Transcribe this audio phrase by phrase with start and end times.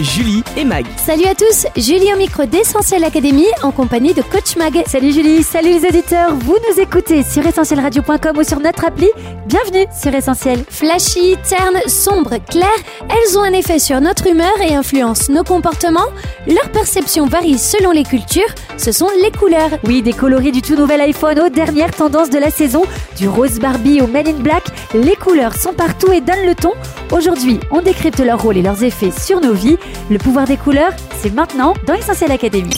[0.00, 0.86] Julie et Mag.
[0.96, 4.84] Salut à tous, Julie au micro d'Essentiel Academy en compagnie de Coach Mag.
[4.86, 9.08] Salut Julie, salut les auditeurs, vous nous écoutez sur essentielradio.com ou sur notre appli.
[9.46, 10.62] Bienvenue sur Essentiel.
[10.68, 12.68] Flashy, terne, sombre, clair,
[13.08, 16.06] elles ont un effet sur notre humeur et influencent nos comportements.
[16.46, 19.78] Leur perception varie selon les cultures, ce sont les couleurs.
[19.84, 22.82] Oui, des coloris du tout nouvel iPhone aux dernières tendances de la saison,
[23.16, 26.72] du rose Barbie au Men in Black, les couleurs sont partout et donnent le ton.
[27.10, 29.78] Aujourd'hui, on décrypte leur rôle et leurs effets sur nos vies.
[30.10, 32.74] Le pouvoir des couleurs, c'est maintenant dans Essentiel Academy.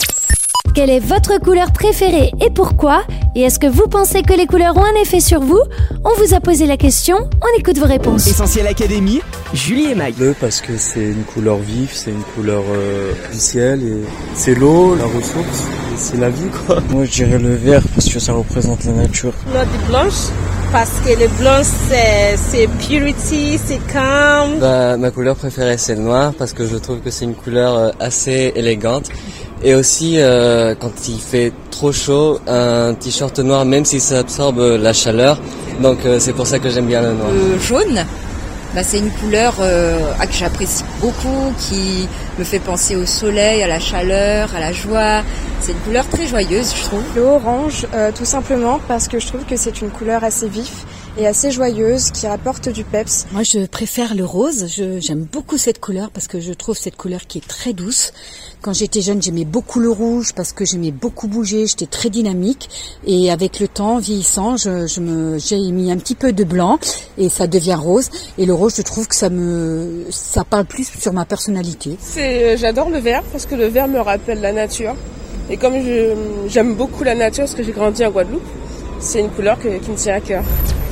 [0.73, 3.03] Quelle est votre couleur préférée et pourquoi?
[3.35, 5.59] Et est-ce que vous pensez que les couleurs ont un effet sur vous?
[6.05, 8.25] On vous a posé la question, on écoute vos réponses.
[8.27, 9.19] Essentiel Académie.
[9.53, 10.13] Julie et Mag.
[10.13, 13.97] Bleu parce que c'est une couleur vive, c'est une couleur euh, du ciel et
[14.33, 16.79] c'est l'eau, la ressource, et c'est la vie quoi.
[16.89, 19.33] Moi je dirais le vert parce que ça représente la nature.
[19.47, 20.29] Du blanche
[20.71, 24.59] parce que le blanc c'est c'est purity, c'est calm.
[24.59, 27.77] Bah, ma couleur préférée c'est le noir parce que je trouve que c'est une couleur
[27.77, 29.09] euh, assez élégante
[29.63, 34.59] et aussi euh, quand il fait trop chaud un t-shirt noir même si ça absorbe
[34.59, 35.39] la chaleur
[35.81, 37.29] donc euh, c'est pour ça que j'aime bien le noir.
[37.31, 38.05] Le jaune,
[38.73, 42.07] bah, c'est une couleur euh, ah, que j'apprécie beaucoup, qui
[42.39, 45.23] me fait penser au soleil, à la chaleur, à la joie.
[45.59, 47.03] C'est une couleur très joyeuse, je trouve.
[47.15, 50.85] Le orange, euh, tout simplement parce que je trouve que c'est une couleur assez vif
[51.17, 53.25] et assez joyeuse qui apporte du peps.
[53.31, 54.67] Moi, je préfère le rose.
[54.75, 58.13] Je- J'aime beaucoup cette couleur parce que je trouve cette couleur qui est très douce.
[58.61, 61.67] Quand j'étais jeune, j'aimais beaucoup le rouge parce que j'aimais beaucoup bouger.
[61.67, 62.69] J'étais très dynamique.
[63.05, 66.79] Et avec le temps, vieillissant, je, je me, j'ai mis un petit peu de blanc
[67.17, 68.09] et ça devient rose.
[68.37, 71.97] Et le rose, je trouve que ça me, ça parle plus sur ma personnalité.
[71.99, 74.95] C'est euh, j'adore le vert parce que le vert me rappelle la nature.
[75.49, 76.13] Et comme je-
[76.47, 78.43] j'aime beaucoup la nature parce que j'ai grandi en Guadeloupe,
[79.01, 80.43] c'est une couleur qui me tient à cœur.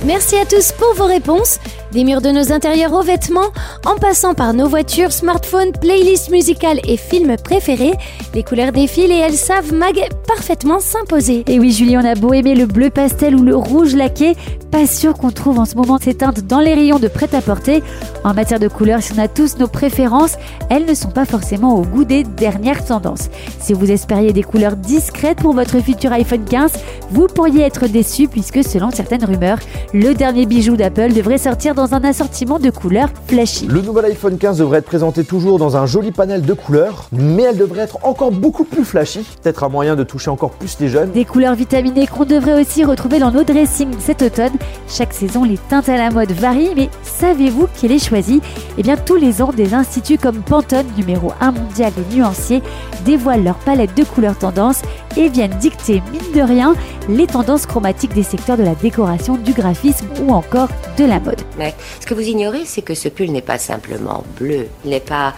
[0.06, 1.60] Merci à tous pour vos réponses.
[1.92, 3.50] Des murs de nos intérieurs aux vêtements,
[3.84, 7.94] en passant par nos voitures, smartphones, playlists musicales et films préférés,
[8.36, 11.44] les couleurs défilent et elles savent Mag parfaitement s'imposer.
[11.48, 14.36] Et oui Julie, on a beau aimer le bleu pastel ou le rouge laqué,
[14.70, 17.82] pas sûr qu'on trouve en ce moment ces teintes dans les rayons de prêt-à-porter.
[18.24, 20.36] En matière de couleurs, si on a tous nos préférences,
[20.70, 23.30] elles ne sont pas forcément au goût des dernières tendances.
[23.60, 26.74] Si vous espériez des couleurs discrètes pour votre futur iPhone 15,
[27.10, 29.58] vous pourriez être déçu puisque selon certaines rumeurs,
[29.94, 33.68] le dernier bijou d'Apple devrait sortir dans un assortiment de couleurs flashy.
[33.68, 37.44] Le nouvel iPhone 15 devrait être présenté toujours dans un joli panel de couleurs, mais
[37.44, 40.90] elle devrait être encore beaucoup plus flashy, peut-être un moyen de toucher encore plus les
[40.90, 41.12] jeunes.
[41.12, 44.54] Des couleurs vitaminées qu'on devrait aussi retrouver dans nos dressings cet automne.
[44.88, 48.44] Chaque saison, les teintes à la mode varient, mais savez-vous qui les choisit
[48.78, 52.62] Eh bien, tous les ans, des instituts comme Pantone, numéro 1 mondial et nuancier,
[53.06, 54.82] dévoilent leur palette de couleurs tendances
[55.18, 56.76] et viennent dicter, mine de rien,
[57.08, 61.42] les tendances chromatiques des secteurs de la décoration, du graphisme ou encore de la mode.
[61.58, 61.69] Mais
[62.00, 64.68] ce que vous ignorez, c'est que ce pull n'est pas simplement bleu.
[64.84, 65.34] Il n'est pas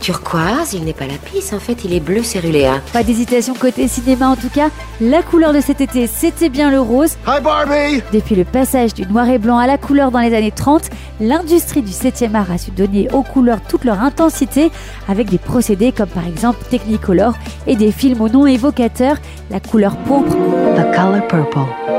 [0.00, 1.52] turquoise, il n'est pas lapis.
[1.52, 2.80] En fait, il est bleu céruléen.
[2.92, 4.70] Pas d'hésitation côté cinéma en tout cas,
[5.00, 7.16] la couleur de cet été c'était bien le rose.
[7.26, 10.52] Hi Barbie Depuis le passage du noir et blanc à la couleur dans les années
[10.52, 10.90] 30,
[11.20, 14.70] l'industrie du 7e art a su donner aux couleurs toute leur intensité
[15.08, 17.34] avec des procédés comme par exemple Technicolor
[17.66, 19.16] et des films au nom évocateur,
[19.50, 20.36] la couleur pourpre,
[20.76, 21.97] The color purple.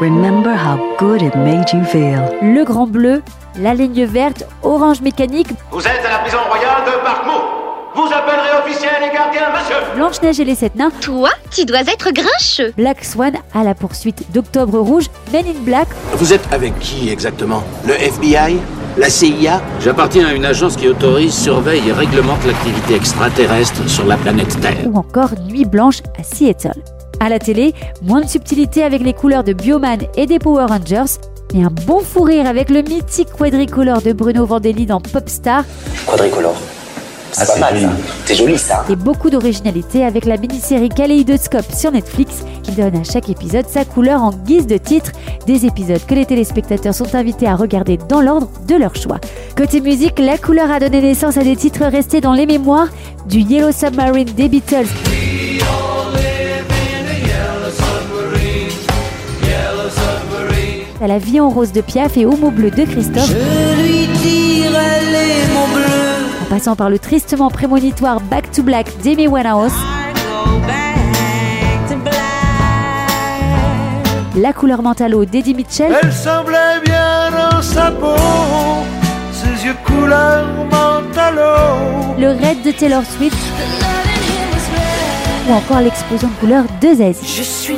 [0.00, 2.20] Remember how good it made you feel.
[2.42, 3.22] le grand bleu,
[3.58, 7.42] la ligne verte, orange mécanique, Vous êtes à la prison royale de Parkmouth.
[7.94, 9.76] Vous appellerez officiel et gardien, monsieur.
[9.96, 12.74] Blanche-Neige et les sept nains, Toi, tu dois être grincheux.
[12.76, 17.62] Black Swan à la poursuite d'Octobre Rouge, Men in Black Vous êtes avec qui exactement?
[17.86, 18.58] Le FBI
[18.98, 24.18] La CIA J'appartiens à une agence qui autorise, surveille et réglemente l'activité extraterrestre sur la
[24.18, 24.76] planète Terre.
[24.86, 26.82] ou encore Nuit Blanche à Seattle.
[27.20, 31.18] À la télé, moins de subtilité avec les couleurs de Bioman et des Power Rangers,
[31.54, 35.64] mais un bon fou rire avec le mythique quadricolore de Bruno Vandelli dans Popstar
[36.06, 36.56] Quadricolore.
[37.32, 37.90] C'est pas mal.
[38.24, 38.84] C'est joli, ça.
[38.88, 43.84] et beaucoup d'originalité avec la mini-série Kaléidoscope sur Netflix qui donne à chaque épisode sa
[43.84, 45.12] couleur en guise de titre,
[45.46, 49.20] des épisodes que les téléspectateurs sont invités à regarder dans l'ordre de leur choix.
[49.56, 52.88] Côté musique, la couleur a donné naissance à des titres restés dans les mémoires
[53.28, 54.86] du Yellow Submarine des Beatles
[61.06, 63.32] à la vie en rose de Piaf et Homo bleu de Christophe.
[66.42, 69.70] En passant par le tristement prémonitoire Back to Black d'Amy Winehouse.
[74.34, 75.94] La couleur mentalo d'Eddie Mitchell.
[76.02, 78.16] Elle semblait bien dans sa peau,
[79.30, 82.16] ses yeux couleur mentalo.
[82.18, 83.38] Le raid de Taylor Swift.
[85.48, 87.24] Ou encore l'explosion de couleurs de Zazie.
[87.24, 87.76] Je suis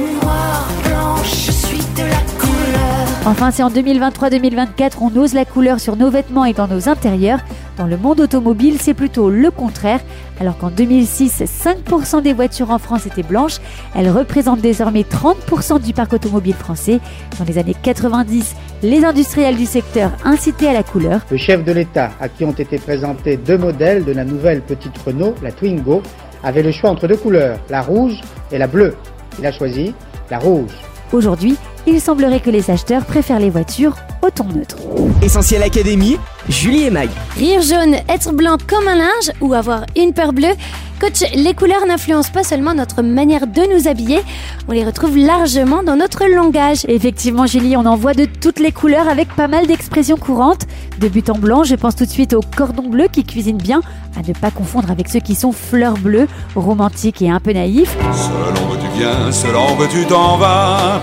[3.29, 7.41] Enfin, si en 2023-2024 on ose la couleur sur nos vêtements et dans nos intérieurs,
[7.77, 10.01] dans le monde automobile c'est plutôt le contraire.
[10.41, 13.59] Alors qu'en 2006, 5% des voitures en France étaient blanches,
[13.95, 17.01] elles représentent désormais 30% du parc automobile français.
[17.39, 21.21] Dans les années 90, les industriels du secteur incitaient à la couleur.
[21.31, 24.97] Le chef de l'État, à qui ont été présentés deux modèles de la nouvelle petite
[25.05, 26.03] Renault, la Twingo,
[26.43, 28.95] avait le choix entre deux couleurs, la rouge et la bleue.
[29.39, 29.93] Il a choisi
[30.31, 30.73] la rouge.
[31.13, 31.57] Aujourd'hui,
[31.89, 34.77] il semblerait que les acheteurs préfèrent les voitures au ton neutre.
[35.23, 36.19] Essentiel Académie,
[36.49, 37.09] Julie et Mag.
[37.37, 40.55] Rire jaune, être blanc comme un linge ou avoir une peur bleue
[41.01, 44.21] Coach, les couleurs n'influencent pas seulement notre manière de nous habiller,
[44.67, 46.85] on les retrouve largement dans notre langage.
[46.89, 50.67] Effectivement, Julie, on en voit de toutes les couleurs avec pas mal d'expressions courantes.
[50.99, 53.81] De but en blanc, je pense tout de suite au cordon bleu qui cuisine bien,
[54.17, 56.27] à ne pas confondre avec ceux qui sont fleurs bleues,
[56.57, 57.97] romantiques et un peu naïfs.
[58.13, 61.01] Selon que tu viens, selon que tu t'en vas,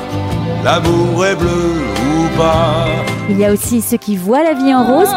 [0.65, 2.87] l'amour est bleu ou pas.
[3.29, 5.13] Il y a aussi ceux qui voient la vie en rose.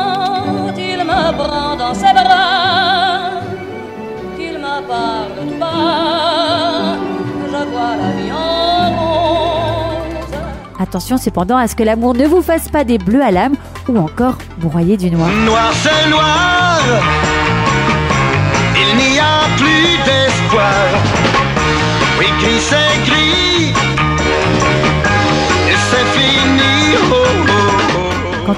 [0.76, 3.40] Il me prend dans ses bras,
[4.36, 6.96] qu'il me parle tout bas,
[7.46, 10.36] je vois la vie en rose.
[10.78, 13.54] Attention cependant à ce que l'amour ne vous fasse pas des bleus à l'âme
[13.88, 15.30] ou encore broyer du noir.
[15.46, 16.78] Noir c'est noir,
[18.76, 20.84] il n'y a plus d'espoir.
[22.18, 23.27] Oui, gris c'est gris,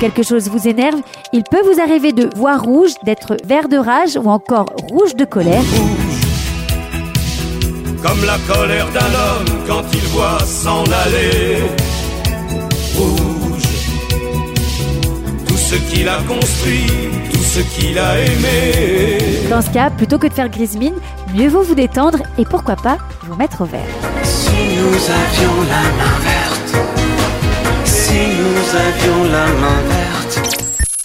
[0.00, 1.00] quelque chose vous énerve,
[1.32, 5.26] il peut vous arriver de voir rouge, d'être vert de rage ou encore rouge de
[5.26, 5.62] colère.
[8.02, 11.58] Comme la colère d'un homme quand il voit s'en aller.
[12.96, 13.62] Rouge,
[15.46, 16.86] tout ce qu'il a construit,
[17.30, 19.18] tout ce qu'il a aimé.
[19.50, 20.94] Dans ce cas, plutôt que de faire grise mine,
[21.34, 23.80] mieux vaut vous détendre et pourquoi pas vous mettre au vert.
[24.22, 26.39] Si nous avions la main verte,
[28.10, 30.40] si nous avions la main verte.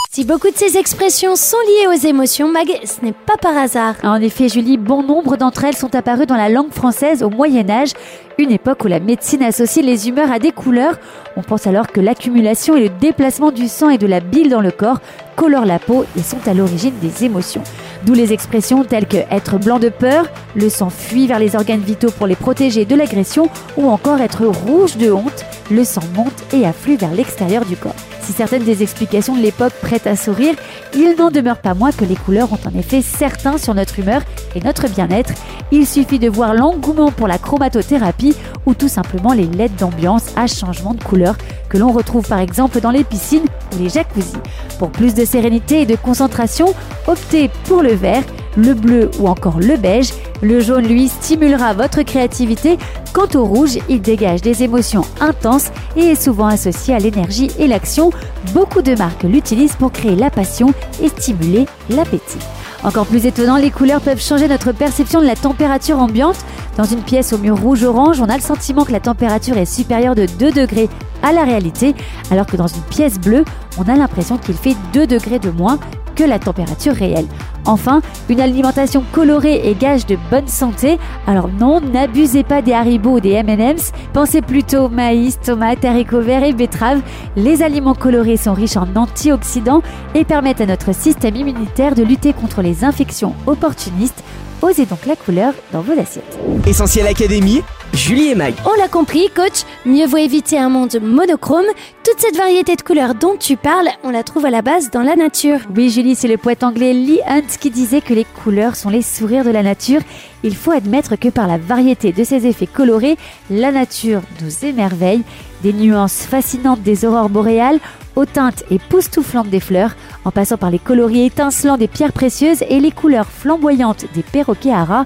[0.10, 3.96] Si beaucoup de ces expressions sont liées aux émotions, Mag, ce n'est pas par hasard.
[4.02, 7.70] En effet, Julie, bon nombre d'entre elles sont apparues dans la langue française au Moyen
[7.70, 7.92] Âge,
[8.40, 10.98] une époque où la médecine associe les humeurs à des couleurs.
[11.36, 14.62] On pense alors que l'accumulation et le déplacement du sang et de la bile dans
[14.62, 15.00] le corps
[15.36, 17.64] colorent la peau et sont à l'origine des émotions.
[18.06, 21.82] D'où les expressions telles que être blanc de peur, le sang fuit vers les organes
[21.82, 26.44] vitaux pour les protéger de l'agression, ou encore être rouge de honte, le sang monte
[26.54, 27.96] et afflue vers l'extérieur du corps.
[28.22, 30.54] Si certaines des explications de l'époque prêtent à sourire,
[30.94, 34.22] il n'en demeure pas moins que les couleurs ont un effet certain sur notre humeur
[34.56, 35.34] et notre bien-être.
[35.72, 38.36] Il suffit de voir l'engouement pour la chromatothérapie
[38.68, 41.36] ou tout simplement les LED d'ambiance à changement de couleur
[41.70, 43.46] que l'on retrouve par exemple dans les piscines
[43.80, 44.38] les jacuzzis.
[44.80, 46.74] Pour plus de sérénité et de concentration,
[47.08, 48.24] optez pour le vert,
[48.58, 50.14] le bleu ou encore le beige.
[50.42, 52.78] Le jaune, lui, stimulera votre créativité.
[53.14, 57.68] Quant au rouge, il dégage des émotions intenses et est souvent associé à l'énergie et
[57.68, 58.12] l'action.
[58.54, 62.40] Beaucoup de marques l'utilisent pour créer la passion et stimuler l'appétit.
[62.84, 66.38] Encore plus étonnant, les couleurs peuvent changer notre perception de la température ambiante.
[66.78, 70.14] Dans une pièce au mur rouge-orange, on a le sentiment que la température est supérieure
[70.14, 70.90] de 2 degrés
[71.26, 71.96] à la réalité,
[72.32, 73.44] alors que dans une pièce bleue,
[73.78, 75.80] on a l'impression qu'il fait 2 degrés de moins
[76.16, 77.26] que la température réelle.
[77.66, 80.98] Enfin, une alimentation colorée est gage de bonne santé.
[81.28, 83.92] Alors non, n'abusez pas des haribots ou des M&M's.
[84.14, 87.02] Pensez plutôt maïs, tomates, haricots verts et betteraves.
[87.36, 89.82] Les aliments colorés sont riches en antioxydants
[90.14, 94.24] et permettent à notre système immunitaire de lutter contre les infections opportunistes.
[94.62, 96.40] Osez donc la couleur dans vos assiettes.
[96.66, 97.62] Essentiel Académie,
[97.96, 98.54] Julie et Mag.
[98.66, 101.66] On l'a compris, coach, mieux vaut éviter un monde monochrome.
[102.04, 105.02] Toute cette variété de couleurs dont tu parles, on la trouve à la base dans
[105.02, 105.60] la nature.
[105.74, 109.02] Oui, Julie, c'est le poète anglais Lee Hunt qui disait que les couleurs sont les
[109.02, 110.02] sourires de la nature.
[110.44, 113.18] Il faut admettre que par la variété de ses effets colorés,
[113.50, 115.24] la nature nous émerveille.
[115.64, 117.80] Des nuances fascinantes des aurores boréales
[118.16, 122.80] aux teintes époustouflantes des fleurs, en passant par les coloris étincelants des pierres précieuses et
[122.80, 125.06] les couleurs flamboyantes des perroquets à rats,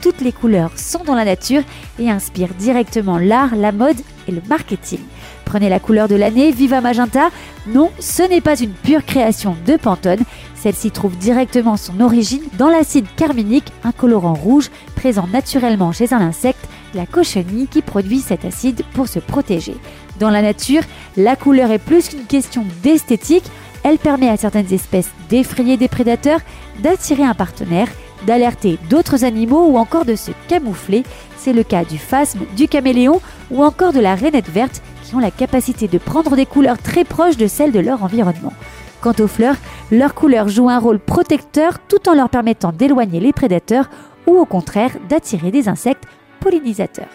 [0.00, 1.62] toutes les couleurs sont dans la nature
[1.98, 5.00] et inspirent directement l'art, la mode et le marketing.
[5.44, 7.30] Prenez la couleur de l'année, Viva Magenta.
[7.66, 10.20] Non, ce n'est pas une pure création de Pantone.
[10.54, 16.20] Celle-ci trouve directement son origine dans l'acide carminique, un colorant rouge présent naturellement chez un
[16.20, 19.76] insecte, la cochenille, qui produit cet acide pour se protéger.
[20.20, 20.82] Dans la nature,
[21.16, 23.50] la couleur est plus qu'une question d'esthétique.
[23.84, 26.40] Elle permet à certaines espèces d'effrayer des prédateurs,
[26.80, 27.88] d'attirer un partenaire,
[28.26, 31.04] d'alerter d'autres animaux ou encore de se camoufler.
[31.36, 33.20] C'est le cas du phasme, du caméléon
[33.50, 37.04] ou encore de la rainette verte qui ont la capacité de prendre des couleurs très
[37.04, 38.52] proches de celles de leur environnement.
[39.00, 39.56] Quant aux fleurs,
[39.90, 43.88] leur couleur joue un rôle protecteur tout en leur permettant d'éloigner les prédateurs
[44.26, 46.04] ou au contraire d'attirer des insectes
[46.48, 47.08] pollinisateurs.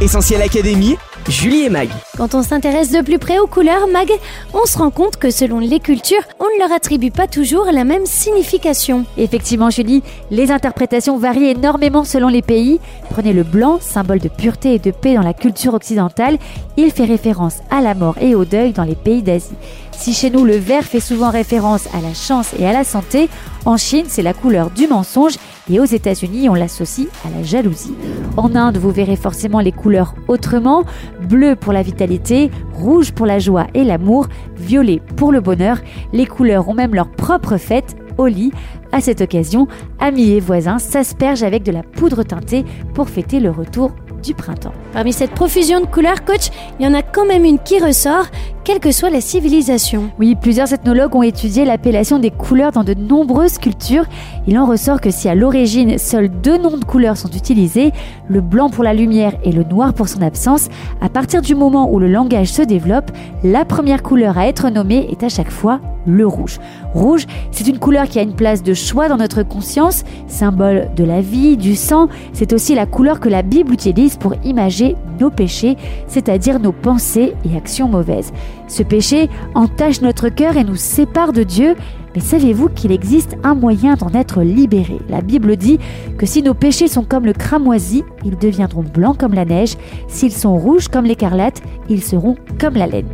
[0.00, 0.96] Essentiel Académie,
[1.28, 1.88] Julie et Mag.
[2.16, 4.10] Quand on s'intéresse de plus près aux couleurs, Mag,
[4.52, 7.84] on se rend compte que selon les cultures, on ne leur attribue pas toujours la
[7.84, 9.04] même signification.
[9.16, 12.80] Effectivement, Julie, les interprétations varient énormément selon les pays.
[13.10, 16.36] Prenez le blanc, symbole de pureté et de paix dans la culture occidentale.
[16.76, 19.54] Il fait référence à la mort et au deuil dans les pays d'Asie.
[19.92, 23.28] Si chez nous le vert fait souvent référence à la chance et à la santé,
[23.64, 25.36] en Chine c'est la couleur du mensonge
[25.70, 27.94] et aux États-Unis on l'associe à la jalousie.
[28.36, 30.84] En Inde vous verrez forcément les couleurs autrement,
[31.22, 35.78] bleu pour la vitalité, rouge pour la joie et l'amour, violet pour le bonheur.
[36.12, 38.52] Les couleurs ont même leur propre fête, Holi.
[38.92, 39.68] À cette occasion,
[39.98, 43.92] amis et voisins s'aspergent avec de la poudre teintée pour fêter le retour
[44.22, 44.72] du printemps.
[44.92, 48.26] Parmi cette profusion de couleurs, coach, il y en a quand même une qui ressort,
[48.66, 50.10] quelle que soit la civilisation.
[50.18, 54.06] Oui, plusieurs ethnologues ont étudié l'appellation des couleurs dans de nombreuses cultures.
[54.48, 57.92] Il en ressort que si à l'origine seuls deux noms de couleurs sont utilisés,
[58.26, 60.66] le blanc pour la lumière et le noir pour son absence,
[61.00, 63.12] à partir du moment où le langage se développe,
[63.44, 66.58] la première couleur à être nommée est à chaque fois le rouge.
[66.94, 71.04] Rouge, c'est une couleur qui a une place de choix dans notre conscience, symbole de
[71.04, 72.08] la vie, du sang.
[72.32, 77.34] C'est aussi la couleur que la Bible utilise pour imager nos péchés, c'est-à-dire nos pensées
[77.44, 78.32] et actions mauvaises.
[78.68, 81.76] Ce péché entache notre cœur et nous sépare de Dieu.
[82.14, 84.98] Mais savez-vous qu'il existe un moyen d'en être libéré?
[85.08, 85.78] La Bible dit
[86.18, 89.76] que si nos péchés sont comme le cramoisi, ils deviendront blancs comme la neige.
[90.08, 93.08] S'ils sont rouges comme l'écarlate, ils seront comme la laine.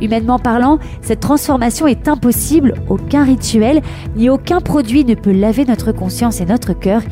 [0.00, 2.74] Humainement parlant, cette transformation est impossible.
[2.88, 3.82] Aucun rituel
[4.16, 7.02] ni aucun produit ne peut laver notre conscience et notre cœur.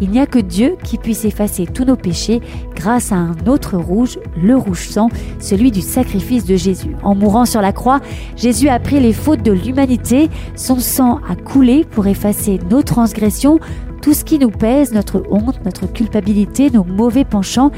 [0.00, 2.40] Il n'y a que Dieu qui puisse effacer tous nos péchés
[2.74, 5.08] grâce à un autre rouge, le rouge sang,
[5.40, 6.94] celui du sacrifice de Jésus.
[7.02, 8.00] En mourant sur la croix,
[8.36, 10.28] Jésus a pris les fautes de l'humanité.
[10.54, 13.58] Son sang a coulé pour effacer nos transgressions,
[14.02, 17.70] tout ce qui nous pèse, notre honte, notre culpabilité, nos mauvais penchants.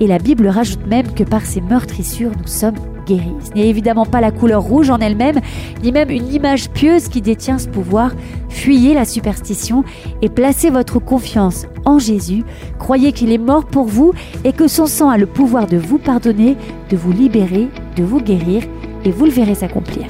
[0.00, 3.32] Et la Bible rajoute même que par ces meurtrissures, nous sommes guéris.
[3.40, 5.40] Ce n'est évidemment pas la couleur rouge en elle-même,
[5.82, 8.12] ni même une image pieuse qui détient ce pouvoir.
[8.48, 9.84] Fuyez la superstition
[10.22, 12.42] et placez votre confiance en Jésus.
[12.78, 14.12] Croyez qu'il est mort pour vous
[14.44, 16.56] et que son sang a le pouvoir de vous pardonner,
[16.90, 18.62] de vous libérer, de vous guérir,
[19.04, 20.06] et vous le verrez s'accomplir.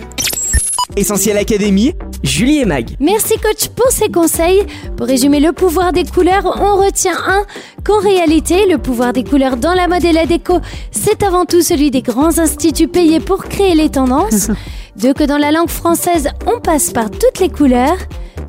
[0.97, 1.93] Essentiel Académie,
[2.23, 2.91] Julie et Mag.
[3.01, 4.67] Merci coach pour ces conseils.
[4.97, 7.45] Pour résumer le pouvoir des couleurs, on retient un
[7.85, 11.63] qu'en réalité, le pouvoir des couleurs dans la mode et la déco, c'est avant tout
[11.63, 14.51] celui des grands instituts payés pour créer les tendances.
[14.97, 17.99] Deux, que dans la langue française, on passe par toutes les couleurs.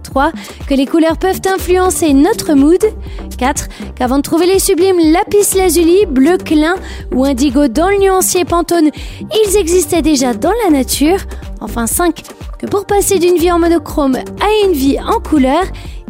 [0.03, 0.31] 3.
[0.67, 2.83] Que les couleurs peuvent influencer notre mood.
[3.37, 3.67] 4.
[3.95, 6.75] Qu'avant de trouver les sublimes lapis lazuli, bleu clin
[7.13, 8.89] ou indigo dans le nuancier Pantone,
[9.21, 11.19] ils existaient déjà dans la nature.
[11.59, 12.23] Enfin 5.
[12.59, 15.63] Que pour passer d'une vie en monochrome à une vie en couleur,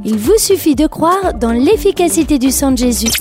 [0.06, 3.12] il vous suffit de croire dans l'efficacité du sang de Jésus.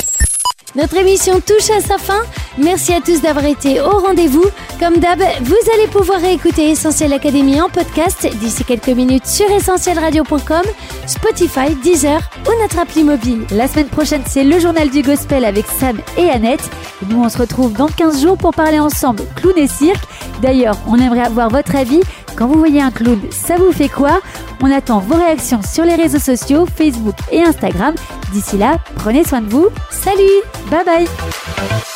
[0.76, 2.20] Notre émission touche à sa fin.
[2.58, 4.44] Merci à tous d'avoir été au rendez-vous.
[4.78, 10.62] Comme d'hab, vous allez pouvoir réécouter Essentiel Académie en podcast d'ici quelques minutes sur essentielradio.com,
[11.06, 13.46] Spotify, Deezer ou notre appli mobile.
[13.50, 16.70] La semaine prochaine, c'est le journal du gospel avec Sam et Annette.
[17.02, 20.04] Et nous, on se retrouve dans 15 jours pour parler ensemble clown et cirque.
[20.40, 22.00] D'ailleurs, on aimerait avoir votre avis.
[22.36, 24.20] Quand vous voyez un clown, ça vous fait quoi?
[24.62, 27.94] On attend vos réactions sur les réseaux sociaux, Facebook et Instagram.
[28.32, 29.68] D'ici là, prenez soin de vous.
[29.90, 30.22] Salut
[30.70, 31.95] Bye bye